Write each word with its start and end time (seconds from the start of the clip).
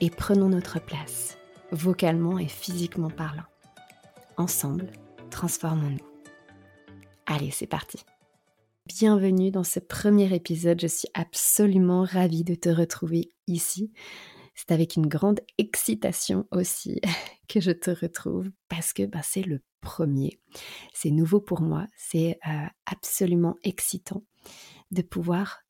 et 0.00 0.10
prenons 0.10 0.48
notre 0.48 0.80
place, 0.80 1.38
vocalement 1.72 2.38
et 2.38 2.48
physiquement 2.48 3.10
parlant. 3.10 3.44
Ensemble, 4.36 4.90
transformons-nous. 5.30 6.04
Allez, 7.26 7.50
c'est 7.50 7.66
parti. 7.66 7.98
Bienvenue 8.86 9.50
dans 9.50 9.64
ce 9.64 9.80
premier 9.80 10.32
épisode, 10.34 10.80
je 10.80 10.86
suis 10.86 11.08
absolument 11.12 12.04
ravie 12.04 12.44
de 12.44 12.54
te 12.54 12.68
retrouver 12.68 13.32
ici. 13.48 13.92
C'est 14.54 14.70
avec 14.70 14.96
une 14.96 15.08
grande 15.08 15.40
excitation 15.58 16.46
aussi 16.52 17.00
que 17.48 17.60
je 17.60 17.72
te 17.72 17.90
retrouve 17.90 18.50
parce 18.68 18.92
que 18.92 19.04
bah, 19.04 19.22
c'est 19.22 19.42
le 19.42 19.60
premier. 19.80 20.38
C'est 20.94 21.10
nouveau 21.10 21.40
pour 21.40 21.60
moi, 21.60 21.86
c'est 21.96 22.38
euh, 22.46 22.66
absolument 22.86 23.56
excitant 23.64 24.22
de 24.92 25.02
pouvoir 25.02 25.60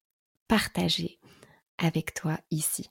partager 0.47 1.19
avec 1.79 2.15
toi 2.15 2.39
ici. 2.51 2.91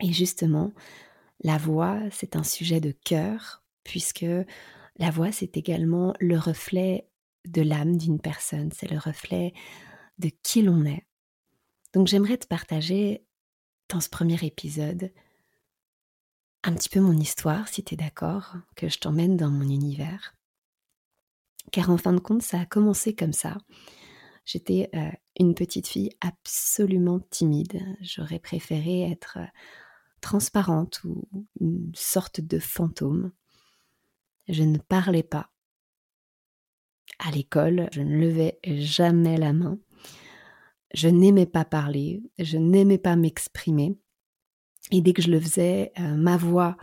Et 0.00 0.12
justement, 0.12 0.72
la 1.42 1.58
voix, 1.58 2.00
c'est 2.10 2.36
un 2.36 2.42
sujet 2.42 2.80
de 2.80 2.92
cœur, 2.92 3.62
puisque 3.84 4.26
la 4.96 5.10
voix, 5.10 5.32
c'est 5.32 5.56
également 5.56 6.14
le 6.20 6.38
reflet 6.38 7.08
de 7.46 7.62
l'âme 7.62 7.96
d'une 7.96 8.20
personne, 8.20 8.70
c'est 8.72 8.90
le 8.90 8.98
reflet 8.98 9.52
de 10.18 10.30
qui 10.42 10.62
l'on 10.62 10.84
est. 10.84 11.04
Donc 11.92 12.06
j'aimerais 12.06 12.38
te 12.38 12.46
partager 12.46 13.24
dans 13.88 14.00
ce 14.00 14.08
premier 14.08 14.42
épisode 14.42 15.12
un 16.62 16.72
petit 16.74 16.88
peu 16.88 17.00
mon 17.00 17.16
histoire, 17.16 17.68
si 17.68 17.84
tu 17.84 17.94
es 17.94 17.96
d'accord, 17.96 18.56
que 18.74 18.88
je 18.88 18.98
t'emmène 18.98 19.36
dans 19.36 19.50
mon 19.50 19.68
univers. 19.68 20.34
Car 21.72 21.90
en 21.90 21.98
fin 21.98 22.12
de 22.14 22.20
compte, 22.20 22.42
ça 22.42 22.60
a 22.60 22.66
commencé 22.66 23.14
comme 23.14 23.34
ça. 23.34 23.58
J'étais 24.46 24.88
euh, 24.94 25.10
une 25.38 25.54
petite 25.54 25.86
fille 25.86 26.10
absolument 26.20 27.20
timide. 27.30 27.80
J'aurais 28.00 28.38
préféré 28.38 29.10
être 29.10 29.38
euh, 29.38 29.46
transparente 30.24 31.04
ou 31.04 31.28
une 31.60 31.92
sorte 31.94 32.40
de 32.40 32.58
fantôme. 32.58 33.30
Je 34.48 34.62
ne 34.62 34.78
parlais 34.78 35.22
pas. 35.22 35.50
À 37.18 37.30
l'école, 37.30 37.88
je 37.92 38.00
ne 38.00 38.16
levais 38.18 38.58
jamais 38.64 39.36
la 39.36 39.52
main. 39.52 39.78
Je 40.94 41.08
n'aimais 41.08 41.44
pas 41.44 41.66
parler, 41.66 42.22
je 42.38 42.56
n'aimais 42.56 42.96
pas 42.96 43.16
m'exprimer. 43.16 43.98
Et 44.90 45.02
dès 45.02 45.12
que 45.12 45.20
je 45.20 45.30
le 45.30 45.38
faisais, 45.38 45.92
euh, 45.98 46.14
ma 46.14 46.38
voix 46.38 46.78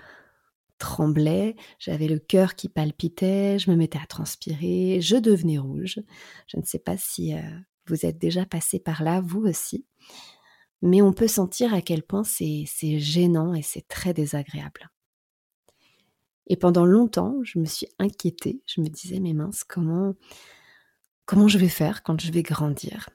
tremblait, 0.77 1.55
j'avais 1.79 2.07
le 2.07 2.19
cœur 2.19 2.53
qui 2.53 2.69
palpitait, 2.69 3.57
je 3.57 3.71
me 3.71 3.75
mettais 3.75 3.99
à 3.99 4.05
transpirer, 4.05 5.01
je 5.01 5.15
devenais 5.15 5.57
rouge. 5.57 5.99
Je 6.45 6.57
ne 6.57 6.63
sais 6.63 6.79
pas 6.79 6.97
si 6.97 7.33
euh, 7.33 7.41
vous 7.87 8.05
êtes 8.05 8.19
déjà 8.19 8.45
passé 8.45 8.79
par 8.79 9.01
là, 9.01 9.19
vous 9.19 9.47
aussi 9.47 9.85
mais 10.81 11.01
on 11.01 11.13
peut 11.13 11.27
sentir 11.27 11.73
à 11.73 11.81
quel 11.81 12.03
point 12.03 12.23
c'est 12.23 12.65
gênant 12.99 13.53
et 13.53 13.61
c'est 13.61 13.87
très 13.87 14.13
désagréable. 14.13 14.89
Et 16.47 16.57
pendant 16.57 16.85
longtemps, 16.85 17.37
je 17.43 17.59
me 17.59 17.65
suis 17.65 17.87
inquiétée, 17.99 18.61
je 18.65 18.81
me 18.81 18.87
disais, 18.87 19.19
mais 19.19 19.33
mince, 19.33 19.63
comment, 19.63 20.15
comment 21.25 21.47
je 21.47 21.57
vais 21.57 21.69
faire 21.69 22.03
quand 22.03 22.19
je 22.19 22.31
vais 22.31 22.43
grandir? 22.43 23.09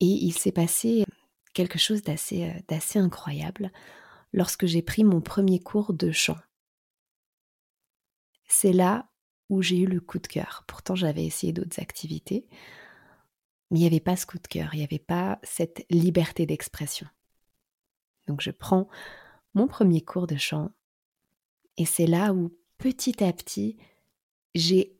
Et 0.00 0.06
il 0.06 0.32
s'est 0.32 0.52
passé 0.52 1.04
quelque 1.54 1.78
chose 1.78 2.02
d'assez 2.02 2.98
incroyable 2.98 3.72
lorsque 4.32 4.66
j'ai 4.66 4.82
pris 4.82 5.04
mon 5.04 5.22
premier 5.22 5.60
cours 5.60 5.94
de 5.94 6.12
chant. 6.12 6.36
C'est 8.46 8.74
là 8.74 9.08
où 9.48 9.62
j'ai 9.62 9.78
eu 9.78 9.86
le 9.86 10.00
coup 10.00 10.18
de 10.18 10.26
cœur. 10.26 10.64
Pourtant, 10.66 10.94
j'avais 10.94 11.24
essayé 11.24 11.52
d'autres 11.52 11.80
activités. 11.80 12.46
Mais 13.70 13.78
il 13.78 13.82
n'y 13.82 13.86
avait 13.86 14.00
pas 14.00 14.16
ce 14.16 14.26
coup 14.26 14.38
de 14.38 14.46
cœur, 14.46 14.74
il 14.74 14.78
n'y 14.78 14.84
avait 14.84 14.98
pas 14.98 15.38
cette 15.42 15.84
liberté 15.90 16.46
d'expression. 16.46 17.06
Donc 18.26 18.40
je 18.40 18.50
prends 18.50 18.88
mon 19.54 19.66
premier 19.66 20.02
cours 20.02 20.26
de 20.26 20.36
chant 20.36 20.70
et 21.76 21.84
c'est 21.84 22.06
là 22.06 22.32
où 22.32 22.56
petit 22.78 23.22
à 23.22 23.32
petit 23.32 23.76
j'ai 24.54 24.96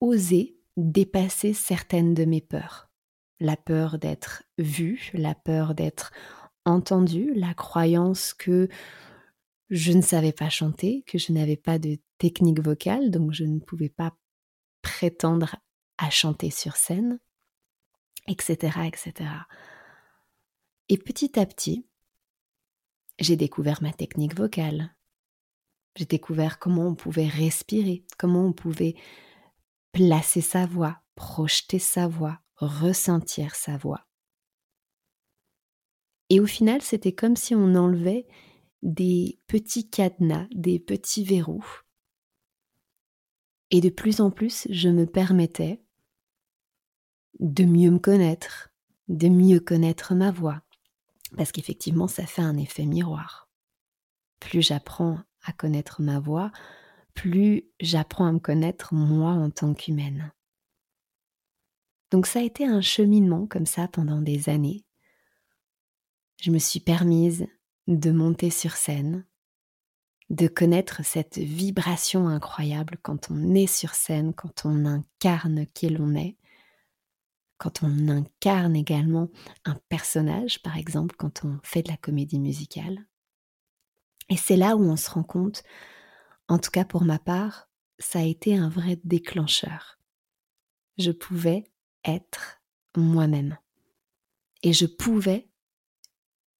osé 0.00 0.56
dépasser 0.76 1.52
certaines 1.52 2.14
de 2.14 2.24
mes 2.24 2.40
peurs. 2.40 2.88
La 3.40 3.56
peur 3.56 3.98
d'être 3.98 4.44
vue, 4.58 5.10
la 5.14 5.34
peur 5.34 5.74
d'être 5.74 6.12
entendue, 6.64 7.32
la 7.34 7.54
croyance 7.54 8.34
que 8.34 8.68
je 9.70 9.92
ne 9.92 10.02
savais 10.02 10.32
pas 10.32 10.48
chanter, 10.48 11.04
que 11.06 11.18
je 11.18 11.32
n'avais 11.32 11.56
pas 11.56 11.78
de 11.78 11.98
technique 12.18 12.60
vocale, 12.60 13.10
donc 13.10 13.32
je 13.32 13.44
ne 13.44 13.60
pouvais 13.60 13.88
pas 13.88 14.16
prétendre 14.82 15.56
à 15.98 16.10
chanter 16.10 16.50
sur 16.50 16.76
scène 16.76 17.18
etc., 18.28 18.78
etc. 18.86 19.30
Et 20.88 20.98
petit 20.98 21.38
à 21.38 21.46
petit, 21.46 21.86
j'ai 23.18 23.36
découvert 23.36 23.82
ma 23.82 23.92
technique 23.92 24.36
vocale. 24.36 24.94
J'ai 25.96 26.06
découvert 26.06 26.58
comment 26.58 26.86
on 26.86 26.94
pouvait 26.94 27.26
respirer, 27.26 28.04
comment 28.18 28.46
on 28.46 28.52
pouvait 28.52 28.94
placer 29.92 30.40
sa 30.40 30.66
voix, 30.66 31.00
projeter 31.16 31.80
sa 31.80 32.06
voix, 32.06 32.38
ressentir 32.56 33.54
sa 33.56 33.76
voix. 33.76 34.06
Et 36.30 36.40
au 36.40 36.46
final, 36.46 36.82
c'était 36.82 37.14
comme 37.14 37.36
si 37.36 37.54
on 37.54 37.74
enlevait 37.74 38.26
des 38.82 39.40
petits 39.46 39.88
cadenas, 39.88 40.46
des 40.52 40.78
petits 40.78 41.24
verrous. 41.24 41.82
Et 43.70 43.80
de 43.80 43.88
plus 43.88 44.20
en 44.20 44.30
plus, 44.30 44.66
je 44.70 44.88
me 44.88 45.06
permettais 45.06 45.82
de 47.40 47.64
mieux 47.64 47.90
me 47.90 47.98
connaître, 47.98 48.70
de 49.08 49.28
mieux 49.28 49.60
connaître 49.60 50.14
ma 50.14 50.30
voix. 50.30 50.62
Parce 51.36 51.52
qu'effectivement, 51.52 52.08
ça 52.08 52.26
fait 52.26 52.42
un 52.42 52.56
effet 52.56 52.86
miroir. 52.86 53.48
Plus 54.40 54.62
j'apprends 54.62 55.18
à 55.44 55.52
connaître 55.52 56.00
ma 56.00 56.18
voix, 56.18 56.50
plus 57.14 57.64
j'apprends 57.80 58.26
à 58.26 58.32
me 58.32 58.38
connaître 58.38 58.94
moi 58.94 59.32
en 59.32 59.50
tant 59.50 59.74
qu'humaine. 59.74 60.32
Donc 62.10 62.26
ça 62.26 62.38
a 62.38 62.42
été 62.42 62.64
un 62.64 62.80
cheminement 62.80 63.46
comme 63.46 63.66
ça 63.66 63.88
pendant 63.88 64.22
des 64.22 64.48
années. 64.48 64.84
Je 66.40 66.50
me 66.50 66.58
suis 66.58 66.80
permise 66.80 67.46
de 67.86 68.10
monter 68.10 68.50
sur 68.50 68.72
scène, 68.72 69.26
de 70.30 70.46
connaître 70.46 71.04
cette 71.04 71.38
vibration 71.38 72.28
incroyable 72.28 72.98
quand 73.02 73.30
on 73.30 73.54
est 73.54 73.66
sur 73.66 73.94
scène, 73.94 74.32
quand 74.32 74.64
on 74.64 74.84
incarne 74.84 75.66
qui 75.74 75.88
l'on 75.88 76.14
est, 76.14 76.36
quand 77.58 77.82
on 77.82 78.08
incarne 78.08 78.76
également 78.76 79.28
un 79.64 79.74
personnage, 79.88 80.62
par 80.62 80.76
exemple 80.76 81.16
quand 81.16 81.44
on 81.44 81.58
fait 81.62 81.82
de 81.82 81.90
la 81.90 81.96
comédie 81.96 82.40
musicale. 82.40 83.06
Et 84.30 84.36
c'est 84.36 84.56
là 84.56 84.76
où 84.76 84.82
on 84.82 84.96
se 84.96 85.10
rend 85.10 85.22
compte, 85.22 85.62
en 86.48 86.58
tout 86.58 86.70
cas 86.70 86.84
pour 86.84 87.04
ma 87.04 87.18
part, 87.18 87.68
ça 87.98 88.20
a 88.20 88.24
été 88.24 88.56
un 88.56 88.68
vrai 88.68 88.98
déclencheur. 89.04 89.98
Je 90.96 91.10
pouvais 91.10 91.64
être 92.04 92.62
moi-même. 92.96 93.58
Et 94.62 94.72
je 94.72 94.86
pouvais 94.86 95.48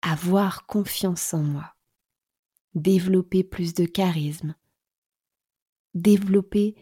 avoir 0.03 0.67
confiance 0.67 1.35
en 1.35 1.43
moi, 1.43 1.75
développer 2.75 3.43
plus 3.43 3.75
de 3.75 3.87
charisme, 3.87 4.55
développer 5.95 6.77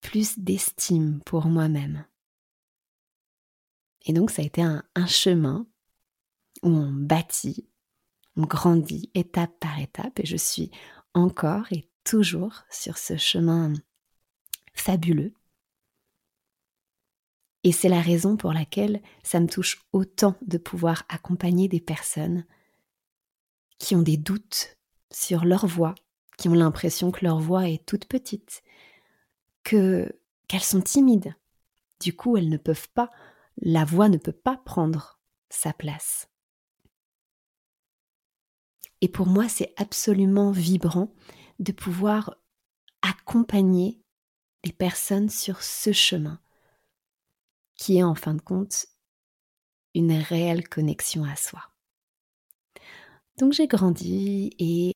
plus 0.00 0.38
d'estime 0.38 1.20
pour 1.24 1.46
moi-même. 1.46 2.04
Et 4.06 4.12
donc 4.12 4.30
ça 4.30 4.42
a 4.42 4.44
été 4.44 4.62
un, 4.62 4.82
chemin 5.06 5.66
où 6.62 6.68
on 6.68 6.90
bâtit, 6.90 7.68
on 8.36 8.42
grandit 8.42 9.10
étape 9.14 9.58
par 9.60 9.78
étape 9.78 10.20
et 10.20 10.26
je 10.26 10.36
suis 10.36 10.70
encore 11.12 11.66
et 11.72 11.88
toujours 12.04 12.62
sur 12.70 12.98
ce 12.98 13.16
chemin 13.16 13.72
fabuleux. 14.72 15.34
Et 17.64 17.72
c'est 17.72 17.88
la 17.88 18.00
raison 18.00 18.36
pour 18.36 18.52
laquelle 18.52 19.02
ça 19.24 19.40
me 19.40 19.48
touche 19.48 19.84
autant 19.92 20.36
de 20.42 20.56
pouvoir 20.56 21.02
accompagner 21.08 21.66
des 21.66 21.80
personnes 21.80 22.46
qui 23.78 23.96
ont 23.96 24.02
des 24.02 24.16
doutes 24.16 24.76
sur 25.10 25.44
leur 25.44 25.66
voix, 25.66 25.96
qui 26.38 26.48
ont 26.48 26.54
l'impression 26.54 27.10
que 27.10 27.24
leur 27.24 27.40
voix 27.40 27.68
est 27.68 27.84
toute 27.84 28.06
petite, 28.06 28.62
que 29.64 30.08
qu'elles 30.46 30.60
sont 30.60 30.80
timides. 30.80 31.34
Du 32.00 32.14
coup, 32.14 32.36
elles 32.36 32.48
ne 32.48 32.56
peuvent 32.56 32.88
pas, 32.90 33.10
la 33.58 33.84
voix 33.84 34.08
ne 34.08 34.18
peut 34.18 34.32
pas 34.32 34.56
prendre 34.56 35.20
sa 35.50 35.72
place. 35.72 36.28
Et 39.00 39.08
pour 39.08 39.26
moi, 39.26 39.48
c'est 39.48 39.72
absolument 39.76 40.50
vibrant 40.50 41.14
de 41.58 41.72
pouvoir 41.72 42.36
accompagner 43.02 44.00
des 44.64 44.72
personnes 44.72 45.28
sur 45.28 45.62
ce 45.62 45.92
chemin, 45.92 46.40
qui 47.76 47.98
est 47.98 48.02
en 48.02 48.14
fin 48.14 48.34
de 48.34 48.40
compte 48.40 48.86
une 49.94 50.12
réelle 50.12 50.68
connexion 50.68 51.24
à 51.24 51.36
soi. 51.36 51.62
Donc 53.38 53.52
j'ai 53.52 53.66
grandi 53.66 54.50
et 54.58 54.92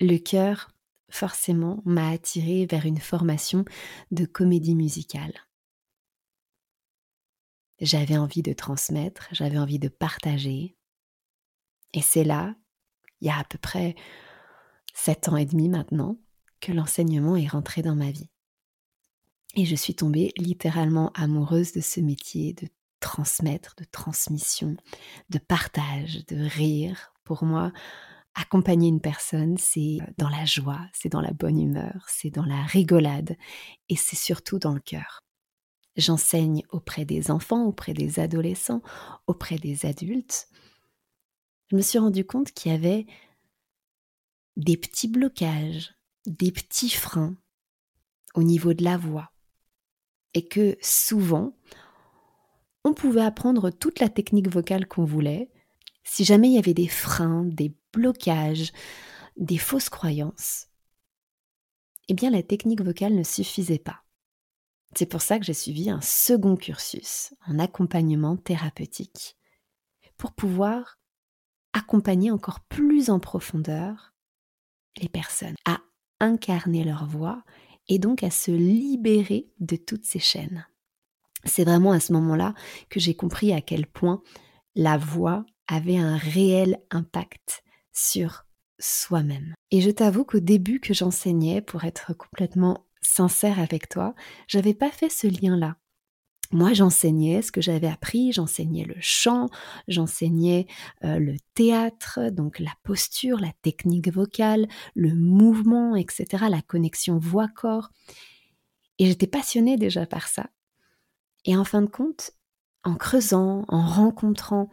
le 0.00 0.18
cœur, 0.18 0.70
forcément, 1.10 1.82
m'a 1.84 2.10
attiré 2.10 2.66
vers 2.66 2.86
une 2.86 3.00
formation 3.00 3.64
de 4.10 4.24
comédie 4.24 4.74
musicale. 4.74 5.34
J'avais 7.80 8.16
envie 8.16 8.42
de 8.42 8.52
transmettre, 8.52 9.28
j'avais 9.32 9.58
envie 9.58 9.78
de 9.78 9.88
partager. 9.88 10.76
Et 11.94 12.02
c'est 12.02 12.24
là, 12.24 12.54
il 13.20 13.28
y 13.28 13.30
a 13.30 13.38
à 13.38 13.44
peu 13.44 13.58
près 13.58 13.94
sept 14.94 15.28
ans 15.28 15.36
et 15.36 15.46
demi 15.46 15.68
maintenant, 15.68 16.18
que 16.60 16.72
l'enseignement 16.72 17.36
est 17.36 17.46
rentré 17.46 17.82
dans 17.82 17.94
ma 17.94 18.10
vie. 18.10 18.30
Et 19.54 19.64
je 19.64 19.76
suis 19.76 19.94
tombée 19.94 20.32
littéralement 20.36 21.12
amoureuse 21.14 21.72
de 21.72 21.80
ce 21.80 22.00
métier 22.00 22.52
de 22.52 22.68
transmettre, 23.00 23.74
de 23.76 23.84
transmission, 23.84 24.76
de 25.30 25.38
partage, 25.38 26.26
de 26.26 26.36
rire. 26.36 27.12
Pour 27.24 27.44
moi, 27.44 27.72
accompagner 28.34 28.88
une 28.88 29.00
personne, 29.00 29.56
c'est 29.58 29.98
dans 30.16 30.28
la 30.28 30.44
joie, 30.44 30.80
c'est 30.92 31.08
dans 31.08 31.20
la 31.20 31.32
bonne 31.32 31.60
humeur, 31.60 32.06
c'est 32.08 32.30
dans 32.30 32.44
la 32.44 32.62
rigolade 32.62 33.36
et 33.88 33.96
c'est 33.96 34.16
surtout 34.16 34.58
dans 34.58 34.74
le 34.74 34.80
cœur. 34.80 35.22
J'enseigne 35.98 36.62
auprès 36.70 37.04
des 37.04 37.32
enfants, 37.32 37.66
auprès 37.66 37.92
des 37.92 38.20
adolescents, 38.20 38.82
auprès 39.26 39.56
des 39.56 39.84
adultes. 39.84 40.48
Je 41.70 41.76
me 41.76 41.82
suis 41.82 41.98
rendu 41.98 42.24
compte 42.24 42.52
qu'il 42.52 42.70
y 42.70 42.74
avait 42.74 43.06
des 44.56 44.76
petits 44.76 45.08
blocages, 45.08 45.94
des 46.24 46.52
petits 46.52 46.90
freins 46.90 47.36
au 48.34 48.44
niveau 48.44 48.74
de 48.74 48.84
la 48.84 48.96
voix. 48.96 49.32
Et 50.34 50.46
que 50.46 50.78
souvent, 50.80 51.56
on 52.84 52.94
pouvait 52.94 53.22
apprendre 53.22 53.70
toute 53.70 53.98
la 53.98 54.08
technique 54.08 54.48
vocale 54.48 54.86
qu'on 54.86 55.04
voulait. 55.04 55.50
Si 56.04 56.24
jamais 56.24 56.48
il 56.48 56.54
y 56.54 56.58
avait 56.58 56.74
des 56.74 56.88
freins, 56.88 57.44
des 57.44 57.74
blocages, 57.92 58.72
des 59.36 59.58
fausses 59.58 59.88
croyances, 59.88 60.68
eh 62.08 62.14
bien 62.14 62.30
la 62.30 62.44
technique 62.44 62.82
vocale 62.82 63.14
ne 63.14 63.24
suffisait 63.24 63.80
pas. 63.80 64.04
C'est 64.96 65.06
pour 65.06 65.22
ça 65.22 65.38
que 65.38 65.44
j'ai 65.44 65.54
suivi 65.54 65.90
un 65.90 66.00
second 66.00 66.56
cursus 66.56 67.34
en 67.46 67.58
accompagnement 67.58 68.36
thérapeutique 68.36 69.36
pour 70.16 70.32
pouvoir 70.32 70.98
accompagner 71.72 72.30
encore 72.30 72.60
plus 72.60 73.10
en 73.10 73.20
profondeur 73.20 74.14
les 75.00 75.08
personnes 75.08 75.54
à 75.64 75.80
incarner 76.20 76.84
leur 76.84 77.06
voix 77.06 77.44
et 77.88 77.98
donc 77.98 78.22
à 78.22 78.30
se 78.30 78.50
libérer 78.50 79.48
de 79.60 79.76
toutes 79.76 80.04
ces 80.04 80.18
chaînes. 80.18 80.66
C'est 81.44 81.64
vraiment 81.64 81.92
à 81.92 82.00
ce 82.00 82.12
moment-là 82.14 82.54
que 82.90 82.98
j'ai 82.98 83.14
compris 83.14 83.52
à 83.52 83.60
quel 83.60 83.86
point 83.86 84.22
la 84.74 84.98
voix 84.98 85.46
avait 85.68 85.98
un 85.98 86.16
réel 86.16 86.80
impact 86.90 87.62
sur 87.92 88.44
soi-même. 88.78 89.54
Et 89.70 89.80
je 89.80 89.90
t'avoue 89.90 90.24
qu'au 90.24 90.40
début 90.40 90.80
que 90.80 90.94
j'enseignais, 90.94 91.60
pour 91.60 91.84
être 91.84 92.16
complètement 92.16 92.86
sincère 93.00 93.58
avec 93.58 93.88
toi, 93.88 94.14
j'avais 94.46 94.74
pas 94.74 94.90
fait 94.90 95.08
ce 95.08 95.26
lien-là. 95.26 95.76
Moi, 96.50 96.72
j'enseignais 96.72 97.42
ce 97.42 97.52
que 97.52 97.60
j'avais 97.60 97.88
appris, 97.88 98.32
j'enseignais 98.32 98.84
le 98.84 98.94
chant, 99.00 99.50
j'enseignais 99.86 100.66
euh, 101.04 101.18
le 101.18 101.36
théâtre, 101.52 102.30
donc 102.30 102.58
la 102.58 102.72
posture, 102.84 103.38
la 103.38 103.52
technique 103.60 104.08
vocale, 104.10 104.66
le 104.94 105.14
mouvement, 105.14 105.94
etc., 105.94 106.44
la 106.48 106.62
connexion 106.62 107.18
voix-corps. 107.18 107.90
Et 108.98 109.06
j'étais 109.06 109.26
passionnée 109.26 109.76
déjà 109.76 110.06
par 110.06 110.26
ça. 110.26 110.48
Et 111.44 111.54
en 111.54 111.64
fin 111.64 111.82
de 111.82 111.90
compte, 111.90 112.30
en 112.82 112.94
creusant, 112.94 113.66
en 113.68 113.86
rencontrant 113.86 114.70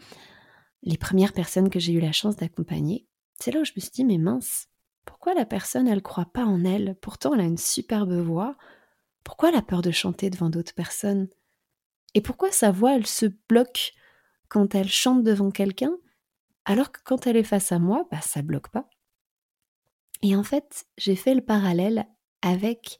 les 0.83 0.97
premières 0.97 1.33
personnes 1.33 1.69
que 1.69 1.79
j'ai 1.79 1.91
eu 1.91 1.99
la 1.99 2.13
chance 2.13 2.37
d'accompagner, 2.37 3.05
c'est 3.39 3.51
là 3.51 3.59
où 3.59 3.65
je 3.65 3.73
me 3.75 3.81
suis 3.81 3.91
dit, 3.91 4.05
mais 4.05 4.17
mince, 4.17 4.69
pourquoi 5.05 5.33
la 5.33 5.45
personne, 5.45 5.87
elle 5.87 6.01
croit 6.01 6.25
pas 6.25 6.45
en 6.45 6.65
elle? 6.65 6.95
Pourtant, 7.01 7.33
elle 7.33 7.41
a 7.41 7.45
une 7.45 7.57
superbe 7.57 8.13
voix. 8.13 8.57
Pourquoi 9.23 9.49
elle 9.49 9.55
a 9.55 9.61
peur 9.61 9.81
de 9.81 9.91
chanter 9.91 10.29
devant 10.29 10.49
d'autres 10.49 10.73
personnes? 10.73 11.29
Et 12.13 12.21
pourquoi 12.21 12.51
sa 12.51 12.71
voix, 12.71 12.95
elle 12.95 13.07
se 13.07 13.25
bloque 13.49 13.93
quand 14.47 14.75
elle 14.75 14.89
chante 14.89 15.23
devant 15.23 15.51
quelqu'un, 15.51 15.95
alors 16.65 16.91
que 16.91 17.01
quand 17.03 17.27
elle 17.27 17.37
est 17.37 17.43
face 17.43 17.71
à 17.71 17.79
moi, 17.79 18.07
bah, 18.11 18.21
ça 18.21 18.41
bloque 18.41 18.69
pas? 18.69 18.89
Et 20.21 20.35
en 20.35 20.43
fait, 20.43 20.85
j'ai 20.97 21.15
fait 21.15 21.35
le 21.35 21.43
parallèle 21.43 22.07
avec 22.41 22.99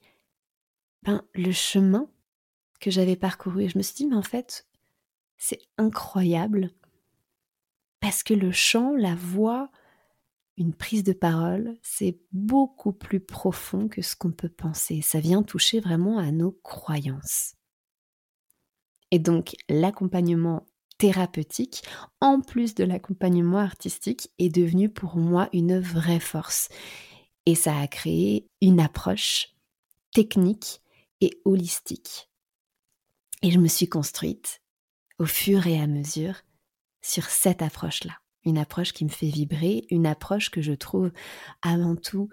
ben, 1.03 1.23
le 1.33 1.51
chemin 1.51 2.09
que 2.79 2.91
j'avais 2.91 3.15
parcouru. 3.15 3.63
Et 3.63 3.69
je 3.69 3.77
me 3.77 3.83
suis 3.83 3.95
dit, 3.95 4.07
mais 4.07 4.15
en 4.15 4.21
fait, 4.21 4.67
c'est 5.37 5.61
incroyable. 5.77 6.71
Parce 7.99 8.21
que 8.21 8.33
le 8.33 8.51
chant, 8.51 8.93
la 8.95 9.15
voix, 9.15 9.71
une 10.57 10.73
prise 10.73 11.03
de 11.03 11.13
parole, 11.13 11.77
c'est 11.81 12.19
beaucoup 12.31 12.93
plus 12.93 13.19
profond 13.19 13.87
que 13.87 14.01
ce 14.01 14.15
qu'on 14.15 14.31
peut 14.31 14.49
penser. 14.49 15.01
Ça 15.01 15.19
vient 15.19 15.43
toucher 15.43 15.79
vraiment 15.79 16.17
à 16.17 16.31
nos 16.31 16.51
croyances. 16.51 17.55
Et 19.11 19.19
donc 19.19 19.55
l'accompagnement 19.69 20.65
thérapeutique, 20.97 21.83
en 22.21 22.41
plus 22.41 22.73
de 22.73 22.83
l'accompagnement 22.83 23.59
artistique, 23.59 24.29
est 24.39 24.49
devenu 24.49 24.89
pour 24.89 25.17
moi 25.17 25.49
une 25.53 25.79
vraie 25.79 26.19
force. 26.19 26.69
Et 27.45 27.55
ça 27.55 27.77
a 27.77 27.87
créé 27.87 28.49
une 28.61 28.79
approche 28.79 29.49
technique 30.13 30.81
et 31.21 31.41
holistique. 31.43 32.29
Et 33.41 33.51
je 33.51 33.59
me 33.59 33.67
suis 33.67 33.89
construite 33.89 34.61
au 35.19 35.25
fur 35.25 35.67
et 35.67 35.79
à 35.79 35.87
mesure 35.87 36.35
sur 37.01 37.25
cette 37.25 37.61
approche-là. 37.61 38.13
Une 38.45 38.57
approche 38.57 38.93
qui 38.93 39.05
me 39.05 39.09
fait 39.09 39.27
vibrer, 39.27 39.85
une 39.89 40.05
approche 40.05 40.49
que 40.49 40.61
je 40.61 40.73
trouve 40.73 41.11
avant 41.61 41.95
tout 41.95 42.29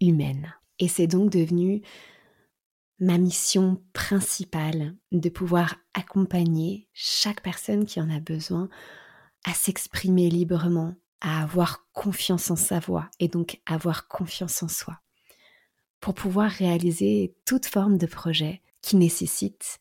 humaine. 0.00 0.54
Et 0.78 0.88
c'est 0.88 1.06
donc 1.06 1.30
devenu 1.30 1.82
ma 2.98 3.18
mission 3.18 3.82
principale 3.92 4.96
de 5.12 5.28
pouvoir 5.28 5.76
accompagner 5.94 6.88
chaque 6.92 7.42
personne 7.42 7.84
qui 7.84 8.00
en 8.00 8.10
a 8.10 8.20
besoin 8.20 8.68
à 9.44 9.52
s'exprimer 9.52 10.30
librement, 10.30 10.94
à 11.20 11.42
avoir 11.42 11.86
confiance 11.92 12.50
en 12.50 12.56
sa 12.56 12.80
voix 12.80 13.10
et 13.20 13.28
donc 13.28 13.60
avoir 13.66 14.08
confiance 14.08 14.62
en 14.62 14.68
soi 14.68 15.00
pour 16.04 16.12
pouvoir 16.12 16.50
réaliser 16.50 17.34
toute 17.46 17.64
forme 17.64 17.96
de 17.96 18.04
projet 18.04 18.60
qui 18.82 18.96
nécessite 18.96 19.78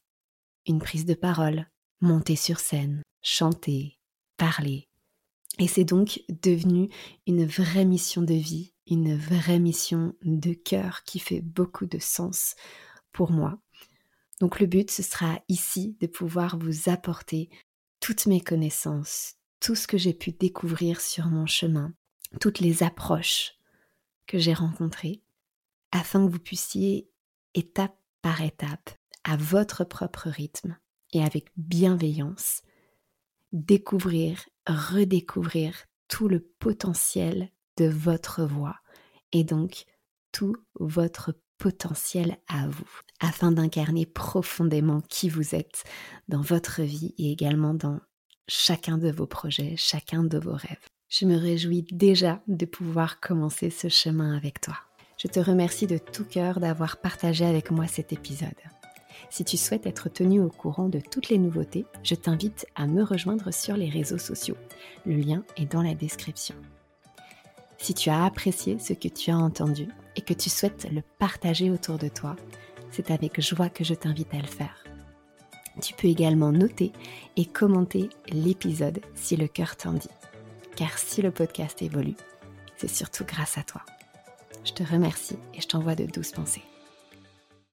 une 0.66 0.80
prise 0.80 1.06
de 1.06 1.16
parole, 1.16 1.70
monter 2.00 2.38
sur 2.38 2.62
scène, 2.62 3.02
chanter, 3.22 4.00
parler. 4.38 4.88
Et 5.60 5.68
c'est 5.68 5.84
donc 5.84 6.22
devenu 6.30 6.90
une 7.28 7.46
vraie 7.46 7.86
mission 7.86 8.22
de 8.22 8.34
vie, 8.34 8.74
une 8.88 9.16
vraie 9.16 9.60
mission 9.60 10.16
de 10.24 10.54
cœur 10.54 11.04
qui 11.04 11.20
fait 11.20 11.42
beaucoup 11.42 11.86
de 11.86 12.00
sens 12.00 12.56
pour 13.12 13.32
moi. 13.32 13.60
Donc 14.40 14.60
le 14.60 14.66
but, 14.66 14.90
ce 14.90 15.04
sera 15.04 15.40
ici 15.48 15.96
de 16.00 16.08
pouvoir 16.08 16.58
vous 16.58 16.90
apporter 16.90 17.50
toutes 18.00 18.26
mes 18.26 18.42
connaissances, 18.42 19.36
tout 19.60 19.76
ce 19.76 19.88
que 19.88 19.98
j'ai 19.98 20.14
pu 20.14 20.32
découvrir 20.32 21.00
sur 21.00 21.28
mon 21.28 21.46
chemin, 21.46 21.94
toutes 22.42 22.60
les 22.60 22.84
approches 22.84 23.54
que 24.28 24.40
j'ai 24.40 24.54
rencontrées, 24.54 25.22
afin 25.92 26.26
que 26.26 26.32
vous 26.32 26.40
puissiez, 26.40 27.10
étape 27.54 27.96
par 28.22 28.42
étape, 28.42 28.90
à 29.24 29.38
votre 29.38 29.84
propre 29.86 30.28
rythme 30.30 30.78
et 31.14 31.24
avec 31.24 31.48
bienveillance, 31.56 32.64
découvrir, 33.52 34.50
redécouvrir 34.68 35.74
tout 36.08 36.28
le 36.28 36.40
potentiel 36.60 37.50
de 37.78 37.86
votre 37.86 38.44
voix 38.44 38.78
et 39.32 39.44
donc 39.44 39.86
tout 40.32 40.56
votre 40.80 41.36
potentiel 41.58 42.38
à 42.48 42.68
vous, 42.68 43.00
afin 43.20 43.52
d'incarner 43.52 44.06
profondément 44.06 45.02
qui 45.02 45.30
vous 45.30 45.56
êtes 45.56 45.84
dans 46.28 46.42
votre 46.42 46.82
vie 46.82 47.14
et 47.18 47.32
également 47.32 47.74
dans 47.74 48.00
chacun 48.48 48.98
de 48.98 49.10
vos 49.10 49.28
projets, 49.28 49.76
chacun 49.78 50.24
de 50.24 50.38
vos 50.38 50.56
rêves. 50.56 50.86
Je 51.10 51.26
me 51.26 51.38
réjouis 51.38 51.86
déjà 51.92 52.42
de 52.48 52.66
pouvoir 52.66 53.20
commencer 53.20 53.70
ce 53.70 53.88
chemin 53.88 54.36
avec 54.36 54.60
toi. 54.60 54.78
Je 55.18 55.28
te 55.28 55.40
remercie 55.40 55.88
de 55.88 55.98
tout 55.98 56.26
cœur 56.26 56.60
d'avoir 56.60 56.98
partagé 56.98 57.46
avec 57.46 57.72
moi 57.72 57.88
cet 57.88 58.12
épisode. 58.12 58.50
Si 59.30 59.44
tu 59.44 59.58
souhaites 59.58 59.86
être 59.86 60.10
tenu 60.10 60.42
au 60.42 60.50
courant 60.50 60.90
de 60.90 61.00
toutes 61.00 61.30
les 61.30 61.38
nouveautés, 61.38 61.86
je 62.04 62.16
t'invite 62.16 62.68
à 62.76 62.88
me 62.88 63.04
rejoindre 63.04 63.52
sur 63.52 63.76
les 63.76 63.90
réseaux 63.90 64.18
sociaux. 64.18 64.58
Le 65.06 65.16
lien 65.16 65.44
est 65.58 65.72
dans 65.72 65.82
la 65.82 65.96
description. 65.96 66.56
Si 67.78 67.94
tu 67.94 68.10
as 68.10 68.24
apprécié 68.24 68.80
ce 68.80 68.94
que 68.94 69.08
tu 69.08 69.32
as 69.32 69.38
entendu 69.38 69.90
et 70.16 70.22
que 70.22 70.34
tu 70.34 70.50
souhaites 70.50 70.88
le 70.92 71.02
partager 71.20 71.70
autour 71.70 71.98
de 71.98 72.08
toi, 72.08 72.36
c'est 72.92 73.12
avec 73.12 73.42
joie 73.42 73.70
que 73.70 73.84
je 73.84 73.94
t'invite 73.94 74.34
à 74.34 74.40
le 74.40 74.48
faire. 74.48 74.84
Tu 75.82 75.94
peux 75.94 76.08
également 76.08 76.52
noter 76.52 76.92
et 77.36 77.46
commenter 77.46 78.10
l'épisode 78.30 79.02
si 79.16 79.36
le 79.36 79.48
cœur 79.48 79.76
t'en 79.76 79.94
dit. 79.94 80.10
Car 80.76 80.98
si 80.98 81.22
le 81.22 81.32
podcast 81.32 81.82
évolue, 81.82 82.16
c'est 82.78 82.90
surtout 82.90 83.26
grâce 83.26 83.58
à 83.58 83.64
toi. 83.64 83.82
Je 84.64 84.72
te 84.72 84.84
remercie 84.84 85.38
et 85.54 85.62
je 85.62 85.68
t'envoie 85.68 85.96
de 85.96 86.06
douces 86.06 86.32
pensées. 86.32 86.64